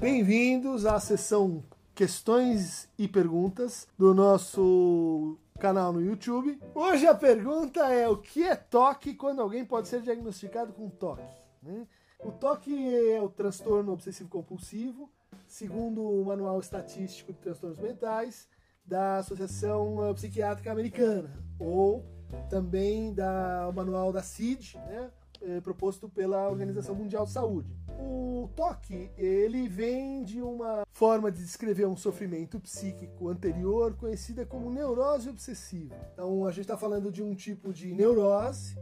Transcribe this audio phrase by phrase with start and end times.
[0.00, 1.62] Bem-vindos à sessão
[1.94, 6.58] Questões e Perguntas do nosso canal no YouTube.
[6.74, 11.36] Hoje a pergunta é: o que é toque quando alguém pode ser diagnosticado com toque?
[11.62, 11.86] Né?
[12.24, 12.72] O toque
[13.12, 15.10] é o transtorno obsessivo compulsivo,
[15.46, 18.48] segundo o Manual Estatístico de Transtornos Mentais
[18.82, 22.02] da Associação Psiquiátrica Americana, ou
[22.48, 25.10] também da Manual da CID, né?
[25.42, 27.74] É, proposto pela Organização Mundial de Saúde.
[27.98, 34.70] O toque, ele vem de uma forma de descrever um sofrimento psíquico anterior conhecida como
[34.70, 35.94] neurose obsessiva.
[36.12, 38.76] Então a gente está falando de um tipo de neurose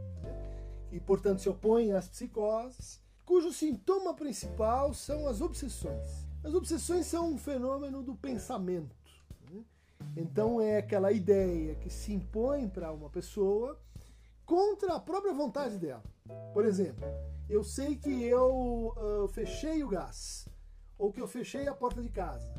[0.91, 6.27] e, portanto, se opõe às psicoses, cujo sintoma principal são as obsessões.
[6.43, 8.95] As obsessões são um fenômeno do pensamento.
[9.51, 9.61] Né?
[10.15, 13.77] Então é aquela ideia que se impõe para uma pessoa
[14.49, 16.01] contra a própria vontade dela.
[16.55, 17.05] Por exemplo,
[17.47, 20.49] eu sei que eu uh, fechei o gás,
[20.97, 22.51] ou que eu fechei a porta de casa,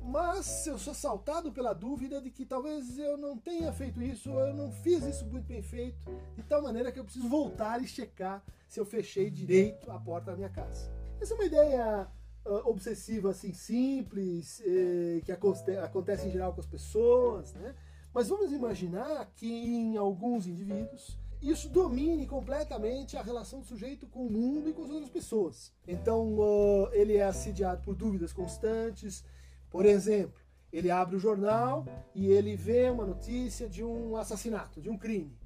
[0.00, 4.54] mas eu sou assaltado pela dúvida de que talvez eu não tenha feito isso, eu
[4.54, 5.98] não fiz isso muito bem feito,
[6.36, 10.30] de tal maneira que eu preciso voltar e checar se eu fechei direito a porta
[10.30, 10.88] da minha casa.
[11.20, 12.08] Essa é uma ideia
[12.46, 17.74] uh, obsessiva assim simples, eh, que acontece em geral com as pessoas, né?
[18.14, 21.18] Mas vamos imaginar que em alguns indivíduos
[21.50, 25.72] isso domine completamente a relação do sujeito com o mundo e com as outras pessoas.
[25.86, 29.24] Então, uh, ele é assediado por dúvidas constantes.
[29.68, 30.40] Por exemplo,
[30.72, 31.84] ele abre o jornal
[32.14, 35.36] e ele vê uma notícia de um assassinato, de um crime.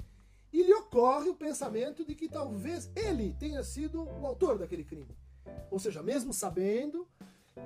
[0.53, 5.17] E lhe ocorre o pensamento de que talvez ele tenha sido o autor daquele crime.
[5.71, 7.07] Ou seja, mesmo sabendo,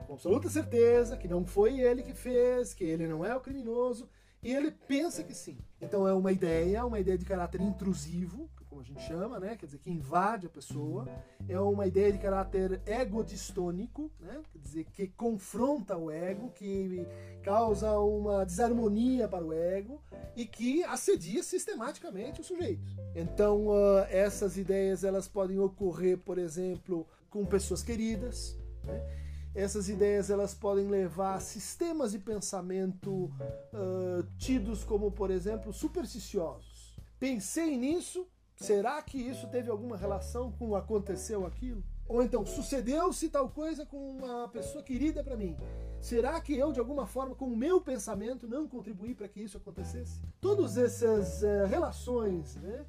[0.07, 4.09] com absoluta certeza, que não foi ele que fez, que ele não é o criminoso,
[4.43, 5.57] e ele pensa que sim.
[5.81, 9.55] Então é uma ideia, uma ideia de caráter intrusivo, como a gente chama, né?
[9.55, 11.07] Quer dizer, que invade a pessoa.
[11.49, 14.41] É uma ideia de caráter egodistônico, né?
[14.51, 17.07] Quer dizer, que confronta o ego, que
[17.45, 20.03] causa uma desarmonia para o ego
[20.35, 22.83] e que assedia sistematicamente o sujeito.
[23.15, 29.23] Então, uh, essas ideias elas podem ocorrer, por exemplo, com pessoas queridas, né?
[29.55, 36.97] Essas ideias elas podem levar a sistemas de pensamento uh, tidos como, por exemplo, supersticiosos.
[37.19, 38.27] Pensei nisso,
[38.57, 41.85] será que isso teve alguma relação com aconteceu aquilo?
[42.09, 45.57] Ou então, sucedeu-se tal coisa com uma pessoa querida para mim.
[46.01, 49.57] Será que eu, de alguma forma, com o meu pensamento, não contribuí para que isso
[49.57, 50.21] acontecesse?
[50.41, 52.85] Todas essas uh, relações, né?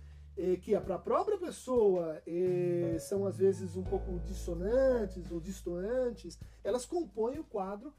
[0.62, 2.22] Que para a própria pessoa
[3.00, 7.94] são às vezes um pouco dissonantes ou distoantes, elas compõem o quadro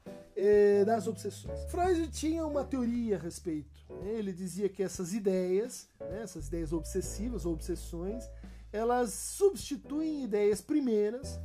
[0.85, 1.63] das obsessões.
[1.65, 3.69] Freud tinha uma teoria a respeito.
[3.89, 4.13] Né?
[4.13, 8.29] Ele dizia que essas ideias, né, essas ideias obsessivas ou obsessões,
[8.71, 11.39] elas substituem ideias primeiras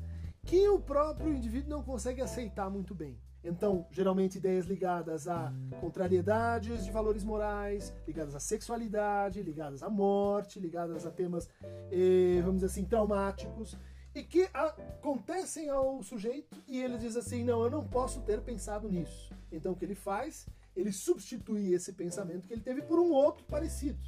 [0.45, 3.17] que o próprio indivíduo não consegue aceitar muito bem.
[3.43, 10.61] Então, geralmente ideias ligadas a contrariedades de valores morais, ligadas à sexualidade, ligadas à morte,
[10.61, 11.49] ligadas a temas,
[11.91, 13.79] eh, vamos dizer assim, traumáticos,
[14.15, 18.89] e que acontecem ao sujeito e ele diz assim: não, eu não posso ter pensado
[18.91, 19.33] nisso.
[19.51, 20.47] Então, o que ele faz?
[20.77, 23.99] Ele substitui esse pensamento que ele teve por um outro parecido.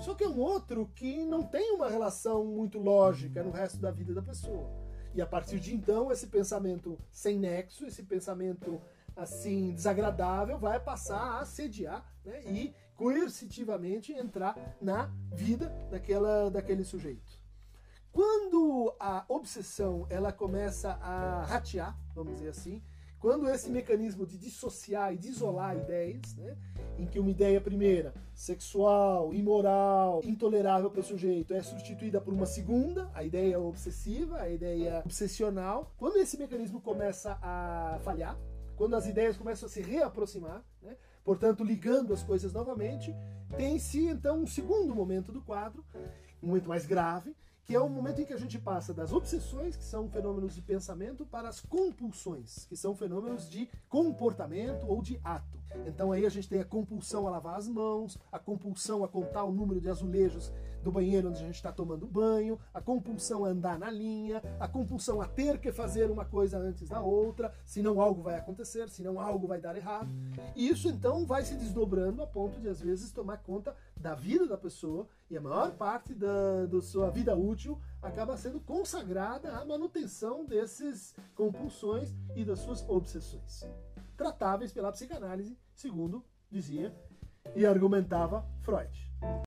[0.00, 3.90] Só que é um outro que não tem uma relação muito lógica no resto da
[3.90, 4.85] vida da pessoa.
[5.16, 8.78] E a partir de então, esse pensamento sem nexo, esse pensamento
[9.16, 17.40] assim desagradável, vai passar a assediar né, e coercitivamente entrar na vida daquela, daquele sujeito.
[18.12, 22.82] Quando a obsessão ela começa a ratear, vamos dizer assim,
[23.18, 26.56] quando esse mecanismo de dissociar e de isolar ideias, né,
[26.98, 32.46] em que uma ideia primeira, sexual, imoral, intolerável para o sujeito, é substituída por uma
[32.46, 38.38] segunda, a ideia obsessiva, a ideia obsessional, quando esse mecanismo começa a falhar,
[38.76, 43.14] quando as ideias começam a se reaproximar, né, portanto ligando as coisas novamente,
[43.56, 45.84] tem-se então um segundo momento do quadro,
[46.42, 47.34] um momento mais grave,
[47.66, 50.62] que é o momento em que a gente passa das obsessões, que são fenômenos de
[50.62, 55.58] pensamento, para as compulsões, que são fenômenos de comportamento ou de ato.
[55.84, 59.42] Então aí a gente tem a compulsão a lavar as mãos, a compulsão a contar
[59.42, 60.52] o número de azulejos
[60.86, 64.68] do banheiro onde a gente está tomando banho, a compulsão a andar na linha, a
[64.68, 69.18] compulsão a ter que fazer uma coisa antes da outra, senão algo vai acontecer, senão
[69.18, 70.08] algo vai dar errado.
[70.54, 74.46] E isso então vai se desdobrando a ponto de às vezes tomar conta da vida
[74.46, 77.55] da pessoa e a maior parte da, da sua vida útil
[78.02, 83.64] acaba sendo consagrada à manutenção desses compulsões e das suas obsessões,
[84.16, 86.94] tratáveis pela psicanálise, segundo dizia
[87.54, 89.10] e argumentava Freud.